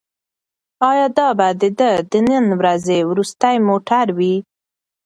[0.89, 4.35] ایا دا به د ده د نن ورځې وروستی موټر وي؟